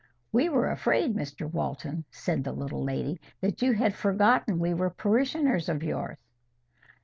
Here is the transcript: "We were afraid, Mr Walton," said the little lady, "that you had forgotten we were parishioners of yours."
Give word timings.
"We 0.31 0.49
were 0.49 0.71
afraid, 0.71 1.15
Mr 1.15 1.47
Walton," 1.47 2.05
said 2.09 2.43
the 2.43 2.53
little 2.53 2.83
lady, 2.83 3.19
"that 3.41 3.61
you 3.61 3.73
had 3.73 3.93
forgotten 3.93 4.57
we 4.57 4.73
were 4.73 4.89
parishioners 4.89 5.69
of 5.69 5.83
yours." 5.83 6.17